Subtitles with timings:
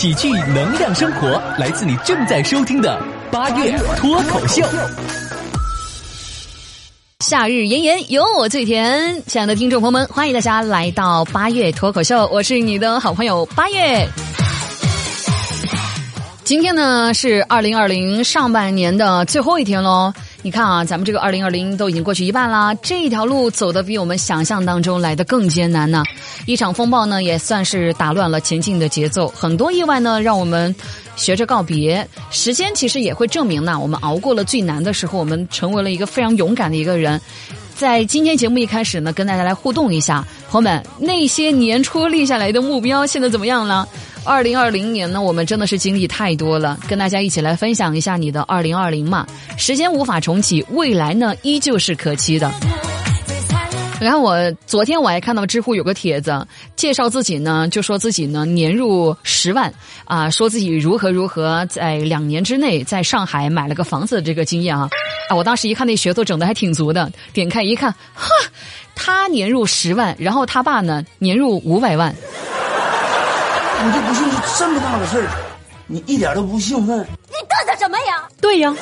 [0.00, 4.64] 喜剧能量生活，来自你正在收听的八月脱口秀。
[7.18, 9.20] 夏日炎炎，有我最甜。
[9.26, 14.08] 亲爱的听众朋友们，欢迎大家来到八月脱口秀，我是你的好朋友八月。
[16.44, 20.12] 今天呢是二零二零上半年的最后一天喽。
[20.42, 26.04] 你看啊，咱们这个二零二零都已经过去一半啦，这一条路走的比我们想象当中来的更艰难呢。
[26.46, 30.74] 一场风暴呢，也算是打乱了前进的节奏，很多意外呢，让我们
[31.16, 32.06] 学着告别。
[32.30, 37.20] 时间其实也会证明呢，我们熬过了最难的时候，我们成为了一个非常勇敢的一个人。
[37.74, 43.88] 在今天节目一开始呢，跟大家来互动一下，朋友们，那些年初立下来的目标，现在怎么样了？
[44.28, 49.26] 二零二零年呢，我们真的是经历太多了，跟大家一起来分享一下你的二零二零嘛。
[49.56, 52.52] 时间无法重启，未来呢依旧是可期的。
[53.98, 56.46] 然后我昨天我还看到知乎有个帖子，
[56.76, 59.72] 介绍自己呢，就说自己呢年入十万
[60.04, 64.90] 啊，说自己如何如何在两年之内在上海买了个房子的这个经验啊
[65.30, 65.34] 啊！
[65.34, 68.28] 我当时一看那噱头整的还挺足的，点开一看，哈，
[68.94, 72.14] 他年入十万，然后他爸呢年入五百万。
[73.84, 75.28] 你就不信是这么大的事儿，
[75.86, 76.98] 你一点都不兴奋？
[77.28, 78.28] 你嘚瑟什么呀？
[78.40, 78.74] 对呀，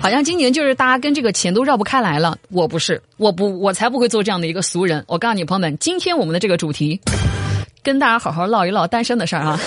[0.00, 2.38] 好像今年就是大家跟这个钱都绕不开来了。
[2.50, 5.04] 我不是，我不，我才不会做这样的一个俗人。
[5.08, 7.00] 我告诉你，朋友们，今天我们的这个主题，
[7.82, 9.58] 跟大家好好唠一唠单身的事儿啊。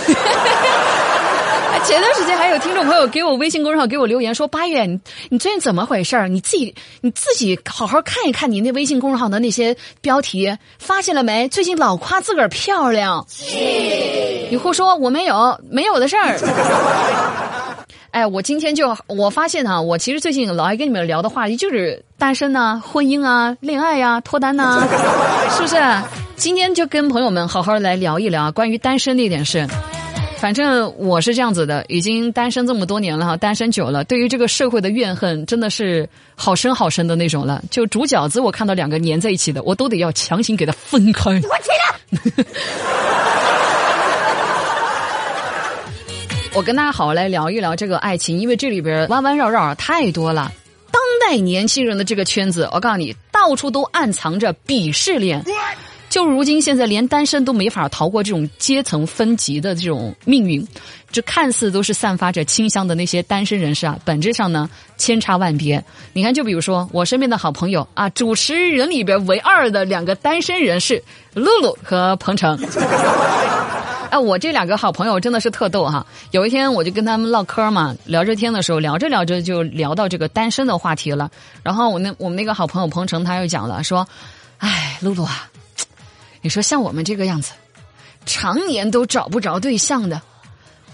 [1.85, 11.47] 前段时间还有听众朋友给我微信公众号给我留言说：“八月，你你最近怎么回事儿你自己你自己好好看一看你那微信公众号的那些标题，发现了没？
[11.47, 13.25] 最近老夸自个儿漂亮。
[14.49, 16.37] 你胡说，我没有，没有的事儿。
[18.11, 24.85] 哎，我今天就我发现哈，我其实最近老爱跟你们聊的话题就是单身呐、婚姻啊、恋爱呀、脱单呐，
[25.55, 25.75] 是不是？
[26.35, 29.67] 今天就跟朋友们好好来聊一聊关于单身那点事。
[30.39, 37.61] 反正我是这样子的，已经单身这么多年了哈，单身久了，对于这个社会的怨恨真的是好深好深的那种了。
[37.69, 41.29] 就煮饺子，我看到两个粘在一起的，我都得要强行给它分开。
[41.31, 42.45] 我起来！
[46.53, 50.49] 我跟大家好好来聊一聊这个爱情，因为这里边弯弯绕绕太多了。
[50.89, 55.43] 当代年轻人的这个圈子，我告诉你，到处都暗藏着鄙视链。
[56.09, 60.65] 就如今，现在连单身都没法逃过这种阶层分级的这种命运。
[61.11, 65.83] 这看似都是散发着清香的那些单身人士啊，本质上呢千差万别。
[66.13, 71.03] 你看，就比如说我身边的好朋友啊，主持人里边唯二的两个单身人士，
[71.33, 72.59] 露露和彭程。
[74.11, 76.05] 哎，我这两个好朋友真的是特逗哈。
[76.31, 81.29] 有一天我就跟他们唠嗑嘛，聊着天的时候，聊着聊着就聊到这个单身的话题了。
[81.63, 84.07] 然后我那我们那个好朋友彭程他又讲了说
[84.57, 85.49] ：“哎，露露啊。”
[86.41, 87.51] 你说像我们这个样子，
[88.25, 90.21] 常年都找不着对象的，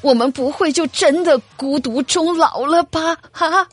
[0.01, 3.17] 我们不会就真的孤独终老了吧？
[3.31, 3.67] 哈！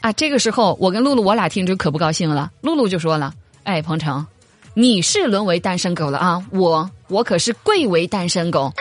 [0.00, 2.50] 啊，这个时候我跟露露我俩听着可不高兴了。
[2.60, 4.26] 露露就说了：“哎，鹏程，
[4.74, 6.44] 你是沦为单身狗了啊！
[6.50, 8.72] 我我可是贵为单身狗，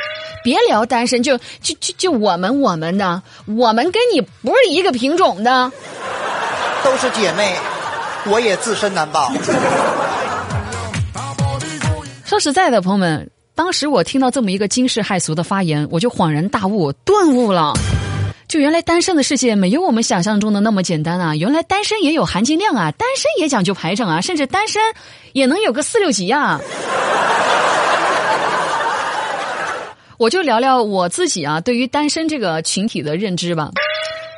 [0.44, 5.72] 别聊单身，就就就就我们我们的，我们跟你不是一个品种的，
[6.84, 7.56] 都是姐妹，
[8.26, 9.32] 我也自身难保。”
[12.32, 17.74] 说实在的，朋友们，当时我听到这么一个惊世骇俗的发言，我就恍然大悟、顿悟了。
[18.48, 21.36] 就原来单身的世界没有我们想象中的那么简单啊！
[21.36, 24.82] 原来单身也有含金量啊，单身也讲究排场啊，甚至单身
[25.34, 26.62] 也能有个四六级啊。
[30.18, 33.72] 我就聊聊我自己啊，对于单身这个群体的认知吧。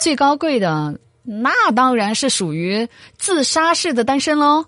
[0.01, 2.89] 最高贵的，那当然是属于
[3.19, 4.65] 自杀式的单身喽。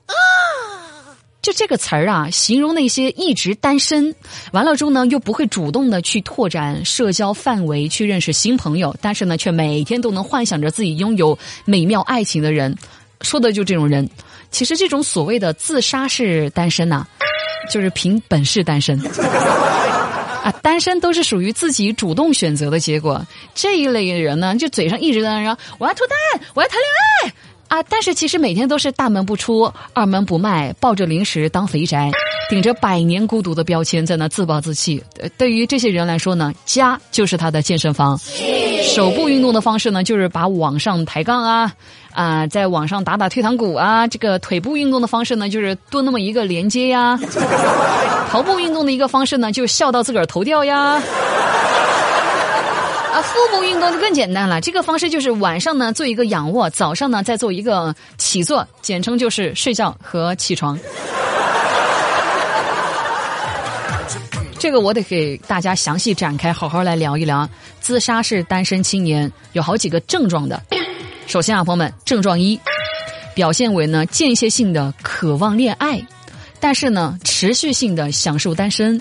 [1.45, 4.15] 就这个词儿啊，形容那些一直单身，
[4.51, 12.75] 完了之后呢，又不会主动的去拓展社交范围，去认识新朋友，但是呢，却每天都能幻想着自己拥有美妙爱情的人，
[13.21, 14.09] 说的就这种人。
[14.49, 17.05] 其实这种所谓的自杀式单身呐，
[17.69, 18.99] 就是凭本事单身
[20.41, 23.23] 啊，单身都是属于自己主动选择的结果。
[23.53, 26.89] 这一类人呢，就嘴上一直在说我要脱单，我要谈恋
[27.23, 27.35] 爱。
[27.67, 27.81] 啊！
[27.89, 32.11] 但是其实每天都是大门不出，二门不迈，抱着零食当肥宅，
[32.49, 35.03] 顶着百年孤独的标签在那自暴自弃。
[35.37, 38.19] 对于这些人来说呢，家就是他的健身房。
[38.83, 41.73] 手部运动的方式呢，就是把网上抬杠啊，
[42.13, 44.07] 啊，在网上打打退堂鼓啊。
[44.07, 47.19] 这个腿部运动的方式呢，就是多那么一个连接呀。
[48.31, 51.01] 头部运动的一个方式呢，就是笑到自个儿头掉呀。
[53.15, 54.59] 啊，腹部运动就更简单了。
[54.59, 60.77] 这个方式就是晚上呢做一个仰卧，早上呢再做一个起坐，简称就是睡觉和起床。
[64.59, 67.49] 这个我得给大家详细展开，好好来聊一聊。
[67.79, 70.61] 自杀式单身青年有好几个症状的。
[71.25, 72.59] 首先啊，朋友们，症状一，
[73.33, 76.05] 表现为呢间歇性的渴望恋爱，
[76.59, 78.99] 但是呢持续性的享受单身。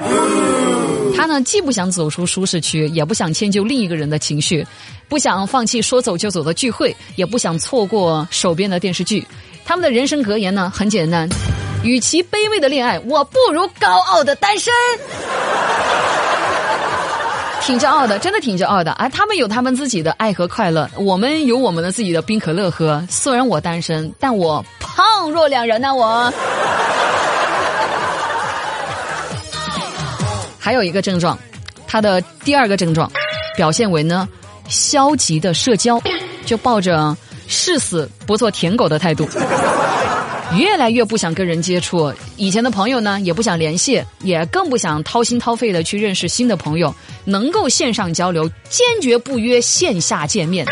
[1.17, 4.67] 他呢既不想走出舒适区，也不想迁就另一个人的情绪，
[5.09, 9.27] 不想放弃说走就走的聚会，也不想错过手边的电视剧。
[9.65, 11.29] 他们的人生格言呢很简单：
[11.83, 14.73] 与其卑微的恋爱，我不如高傲的单身。
[17.63, 19.09] 挺骄傲的，真的挺骄傲的啊！
[19.09, 23.03] 他们有他们自己的爱和快乐，我们有我们的自己的冰可乐喝。
[23.09, 25.95] 虽然我单身，但我胖若两人呢。
[25.95, 26.31] 我
[30.65, 31.39] 还有一个症状，
[31.87, 33.13] 他的第二个症状
[33.55, 34.27] 表现为呢
[34.67, 36.01] 消极的社交，
[36.47, 37.15] 就抱着
[37.47, 39.29] 誓死不做舔狗的态度。
[40.57, 46.95] 越来越不想跟人接触，以前的朋友呢也不想联系，也更不想掏心掏肺的去认识新的朋友。
[47.27, 50.67] 能够线上交流，坚决不约线下见面。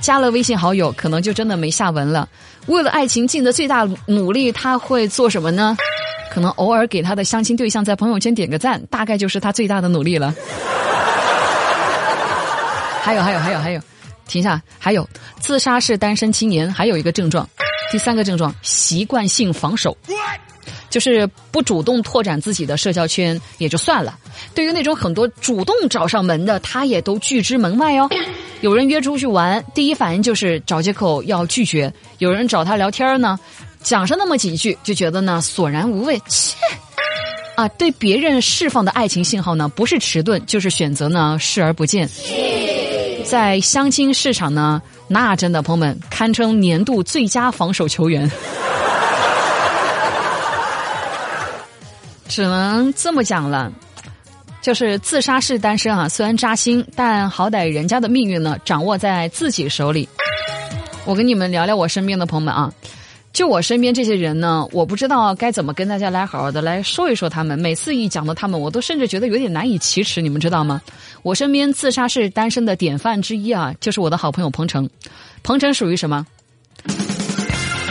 [0.00, 2.28] 加了微信好友，可能就真的没下文了。
[2.66, 5.76] 为了爱情尽的最大努力，他会做什么呢？
[6.30, 10.34] 可能偶尔给他的相亲对象在朋友圈点个赞，大概就是他最大的努力了。
[13.02, 13.80] 还有还有还有还有，
[14.26, 14.60] 停下！
[14.78, 15.08] 还有
[15.38, 17.48] 自杀式单身青年还有一个症状。
[17.92, 19.96] 第三个症状，习惯性防守，
[20.90, 24.18] 就是不主动拓展自己的社交圈也就算了，
[24.56, 28.10] 对于那种很多主动找上门的，他也都拒之门外哦。
[28.60, 31.88] 有人约出去玩，第一反应就是找借口要拒绝；
[32.18, 33.38] 有人找他聊天呢，
[33.86, 36.20] 讲上那么几句，就觉得呢索然无味。
[36.26, 36.56] 切，
[37.54, 42.10] 啊，对别人释放的爱情信号呢，不是迟钝，就是选择呢视而不见。
[43.24, 44.82] 在相亲市场呢。
[45.06, 48.28] 那真的，朋友们堪称年度最佳防守球员，
[52.26, 53.72] 只能这么讲了。
[54.60, 60.08] 就是自杀式单身啊，虽然扎心，但好歹人家的命运呢掌握在自己手里。
[61.04, 62.68] 我跟你们聊聊我身边的朋友们啊。
[63.36, 67.58] 就我身边这些人呢，我不知道该怎么跟大家来好好的来说一说他们。
[67.58, 70.80] 每次一讲到他们，我都甚至觉得有点难以启齿，你们知道吗？
[71.22, 74.88] 我身边自杀式单身的典范之一啊，就是我的好朋友彭程。
[75.42, 76.26] 彭程属于什么？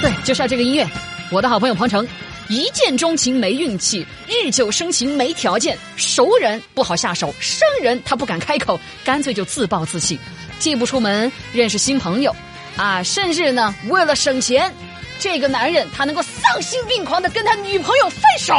[0.01, 0.83] 对，就是要这个音乐。
[1.29, 2.07] 我的好朋友彭程，
[2.49, 10.17] 一见钟情没运气，日久生情没条件，熟人不好下手，生人他不敢开口，干脆就自暴自弃，
[10.57, 12.35] 既不出门认识新朋友，
[12.75, 14.73] 啊，甚至呢为了省钱。
[15.19, 18.53] 这个男人，他能够丧心病狂的跟他女朋友分手，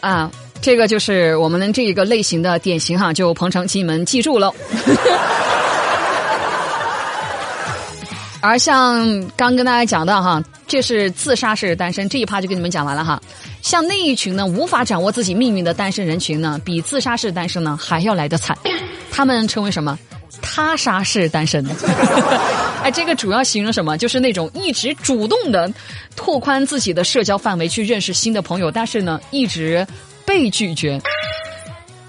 [0.00, 4.54] 啊，这个就是我们这一个类型的典型哈，就彭程，请你们记住喽。
[8.42, 13.22] 而像刚跟大家讲的哈，这是自杀式单身这一趴就跟你们讲完了哈。
[13.62, 18.58] 像那一群呢，无法掌握自己命运的单身人群呢，比自杀式单身呢还要来得惨，
[19.10, 19.96] 他们称为什么？
[20.40, 21.64] 他杀是单身，
[22.82, 23.98] 哎，这个主要形容什么？
[23.98, 25.70] 就是那种一直主动的
[26.16, 29.86] 拓宽自己的社交范围，去认识新的朋友，但是呢，一直
[30.24, 31.00] 被拒绝。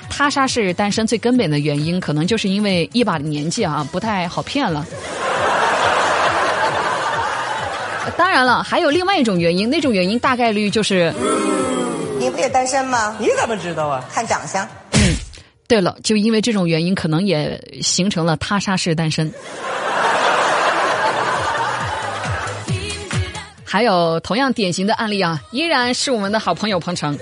[0.09, 4.85] 他杀是单身最根本的原因，可能就是因为一把年纪啊，不太好骗了。
[8.15, 11.11] 当然了，还有另外一种原因，那种原因大概率就是，
[12.19, 13.15] 你不也单身吗？
[13.19, 14.05] 你怎么知道啊？
[14.13, 14.67] 看长相。
[15.73, 19.33] 对了，就因为这种原因，可能也形成了他杀式单身。
[23.65, 27.17] 还有同样典型的案例啊，依然是我们的好朋友彭程。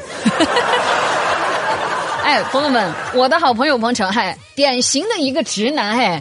[2.26, 6.20] 哎，朋友们，我的好朋友彭程，嘿，典型的一个直男，嘿，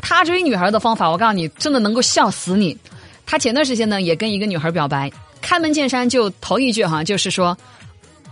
[0.00, 2.78] 他追女孩的方法，我告诉你，真的能够笑死你。
[3.26, 7.58] 他前段时间呢，也跟一个女孩表白，开门见山就头一句哈，就是说，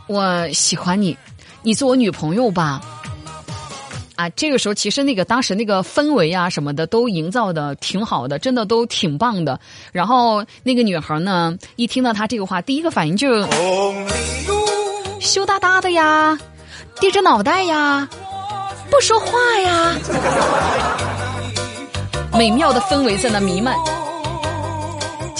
[0.06, 1.16] 我喜欢你，
[1.62, 2.80] 你做我女朋友吧。
[4.16, 9.58] 啊，这个时候其实那个当时那个氛围啊什么的都营造的挺好的，真的都挺棒的。
[9.90, 13.46] 然后那个女孩呢，一听到他这个话，第一个反应就
[15.20, 16.38] 羞答答的呀，
[17.00, 18.08] 低着脑袋呀，
[18.90, 19.94] 不说话呀，
[22.36, 23.74] 美妙的氛围在那弥漫。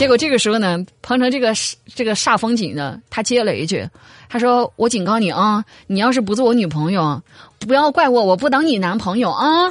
[0.02, 1.54] 结果这个时候呢，碰成这个
[1.94, 3.88] 这个煞风景呢，他接了一句，
[4.28, 7.22] 他说：“我警告你啊，你要是不做我女朋友，
[7.60, 9.70] 不要怪我，我不当你男朋友啊。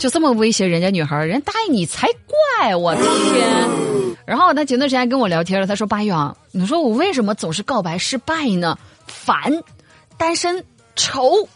[0.00, 2.08] 就这么威胁人家女孩，人答应你才
[2.58, 2.74] 怪！
[2.74, 3.04] 我天！
[4.24, 8.78] 然后他前段时间跟我聊天了，他说：“八月啊，你说我为什么总是告白失败呢？
[9.06, 9.52] 烦，
[10.16, 10.64] 单身，
[10.96, 11.46] 愁。”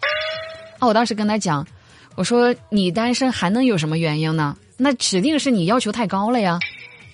[0.81, 1.67] 啊，我当时跟他讲。
[2.17, 4.57] 我说你单身还能有什么原因呢？
[4.79, 6.59] 那指定是你要求太高了呀！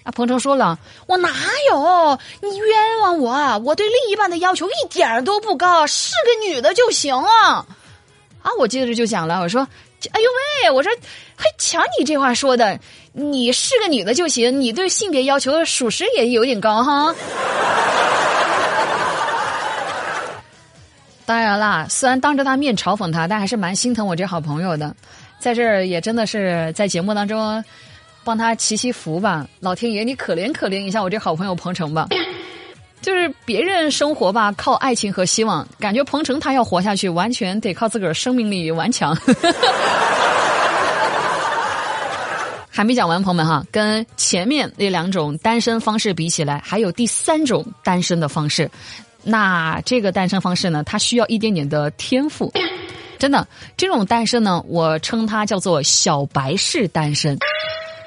[0.04, 1.28] 啊，鹏程说了，我哪
[1.70, 2.18] 有？
[2.40, 3.58] 你冤枉我啊！
[3.58, 7.64] 我对另一半的要求一点都不高，是个女的就行啊。
[8.42, 9.60] 啊，我接着就讲了，我说，
[10.10, 10.28] 哎呦
[10.64, 10.90] 喂，我说，
[11.36, 12.80] 还瞧你这话说的，
[13.12, 17.14] 你是个女的就行，你对性别要求属实也有点高哈。
[21.32, 24.94] 当然啦，虽然当着他面嘲讽他，但还是蛮心疼我这好朋友的，
[25.38, 27.64] 在这儿也真的是在节目当中。
[28.22, 32.06] 帮他祈祈福吧，老天爷，你可怜可怜一下我这好朋友彭程吧。
[33.00, 39.16] 就是别人生活吧，靠爱情和希望，感觉彭程他要活下去，完全得靠自个儿生命力顽强。
[42.68, 48.70] 还没讲完，朋友们哈，跟前面那两种单身方式比起来，还有第三种单身的方式。
[49.22, 52.52] 那这个单身方式呢，它需要一点点的天赋。
[53.18, 57.38] 真的，这种单身呢，我称它叫做小白式单身。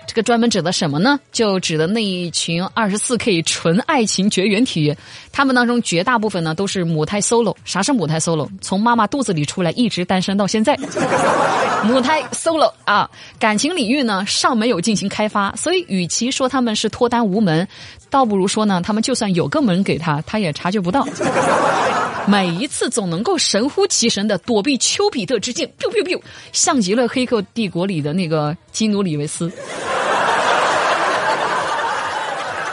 [0.08, 1.20] 这个专门指的什么呢？
[1.32, 4.96] 就指的那一群二十四 K 纯爱情绝缘体，
[5.32, 7.56] 他们当中绝大部分呢都是母胎 solo。
[7.66, 8.48] 啥是母胎 solo？
[8.62, 10.78] 从妈妈肚子里出来一直单身到现在。
[11.84, 17.68] 母胎 solo 啊，感情领域呢尚没有进行开发，所以与其说他们是脱单无门，
[18.10, 21.06] 倒不如说呢他们就算有个门给他，他也察觉不到。
[22.28, 26.20] 每一次总能够神乎其神的躲避丘比特之箭，biu biu biu，
[26.52, 29.52] 像极了《黑客帝国》里的那个基努里维斯。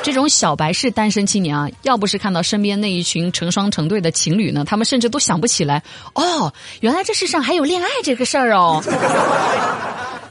[0.02, 5.82] 这种小白式单身青年啊，要不是看到身边那一群成双成对的情侣呢，他们甚至都想不起来
[6.14, 8.82] 哦，原来这世上还有恋爱这个事儿哦。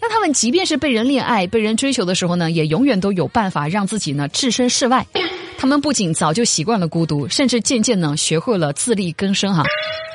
[0.04, 5.06] 那他们即便是被人恋爱、被人追求的时候呢，也永远都有办法让自己呢置身事外。
[5.58, 9.64] 他们不仅早就习惯了孤独，甚至渐渐呢学会了自力更生哈。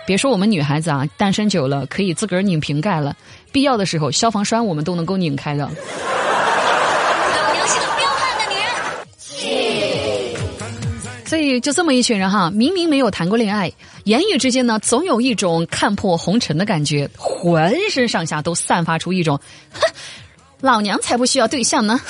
[0.04, 3.16] 别说我们女孩子啊，单身久了可以自个儿拧瓶盖了，
[3.52, 5.70] 必要的时候消防栓我们都能够拧开的。
[11.26, 13.70] 所以就这么一群人哈，明明没有谈过恋爱，
[14.04, 19.38] 言语之间呢，总有一种看破红尘的感觉，浑身上下都散发出一种，
[19.72, 19.80] 哼，
[20.62, 22.00] 老娘才不需要对象呢，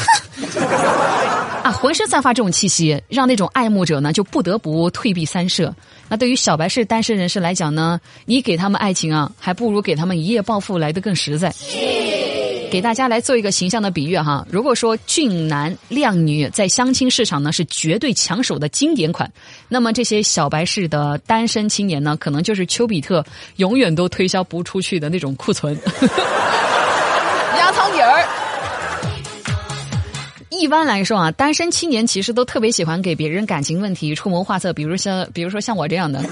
[1.64, 5.74] 啊，浑身散发这种气息，让那种爱慕者呢就不得不退避三舍。
[6.08, 11.52] 那对于小白式单身人士来讲呢，你给他们爱情啊，还不如给他们一夜暴富来的更实在。
[12.70, 19.30] 给大家来做一个形象的比喻哈，如果说俊男靓女在相亲市场呢是绝对抢手的经典款，
[19.68, 23.24] 那么这些小白式的单身青年呢，可能就是丘比特
[23.56, 25.74] 永远都推销不出去的那种库存，
[27.56, 28.26] 压舱底儿。
[30.50, 36.22] 一般来说啊，单身青年其实都特别喜欢给别人感情问题出谋划策，比如像比如说像我这样的。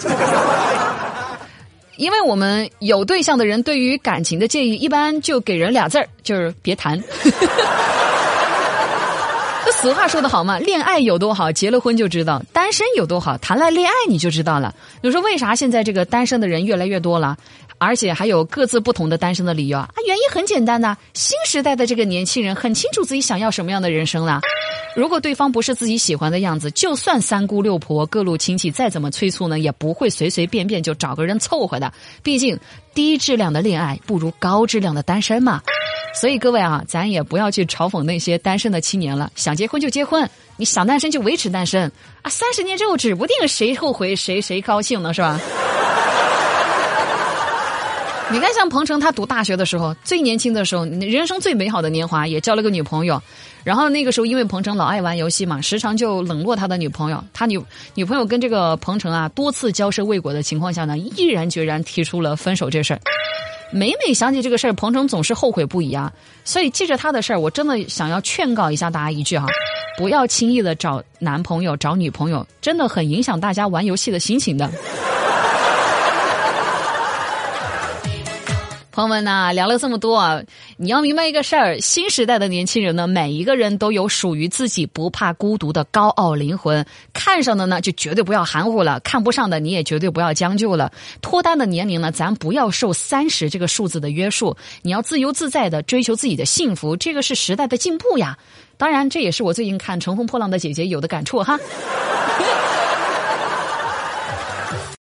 [1.97, 7.03] 因为我们有对象的人，对于感情的建议，一般就给人俩字儿，就是别谈。
[9.65, 14.75] 这俗话说得好嘛，恋爱有多好，结了婚就知道；单身有多好，谈了恋爱你就知道了。
[15.01, 17.37] 你说为啥现在这个单身的人越来越多了？
[17.79, 19.89] 而且还有各自不同的单身的理由啊？
[20.07, 24.41] 原因很简单呐，新时代的这个年轻人很清楚自己想要什么样的人生了。
[24.95, 31.93] 如果对方不是自己喜欢的样子，就算三姑六婆、各路亲戚再怎么催促呢，也不会随随便便就找个人凑合的。
[32.23, 32.57] 毕竟
[32.95, 35.61] 低质量的恋爱不如高质量的单身嘛。
[36.15, 39.33] 所以各位啊，咱也不要去嘲讽那些单身的青年了。
[39.35, 41.91] 想结婚就结婚，你想单身就维持单身
[42.23, 42.31] 啊。
[42.31, 45.41] 三十年之后，指不定谁后悔谁谁高兴呢，是吧？
[48.33, 53.21] 你看，像彭程，他读大学的时候，最年轻的时候，人生最美好的年华，也交了个女朋友。
[53.63, 57.23] 然后那个时候，因为彭程老爱玩游戏嘛，时常就冷落他的女朋友。
[57.33, 57.63] 他女
[57.95, 63.01] 女朋友跟这个彭程啊，多次交涉未果的情况下呢，毅然决然提出了分手这事儿。
[63.71, 66.11] 每每想起这个事儿，彭程总是后悔不已啊。
[66.45, 69.47] 所以记着他的事儿，我真的想要劝告一下大家一句哈，
[69.99, 74.71] 不要轻易的找男朋友、找女朋友，真的很影响大家玩游戏的心情的。
[78.95, 80.41] 朋友们呐，聊了这么多啊，
[80.77, 86.87] 你要明白一个事儿：新时代的年轻人呢，每一个人都有属于自己不怕孤独的高傲灵魂。
[87.13, 90.93] 看上的呢，就绝对不要含糊了；看不上的，你也绝对不要将就了。
[91.21, 98.39] 脱单的年龄呢，咱不要受三十这个数字的约束，你要自由自在的追求自己的幸福，这个是时代的进步呀。
[98.77, 101.59] 当然，这也是我最近看《乘风破浪的姐姐》有的感触哈。